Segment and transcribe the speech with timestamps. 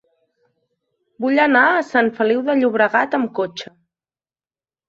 [1.25, 3.73] Vull anar a Sant Feliu de Llobregat amb cotxe.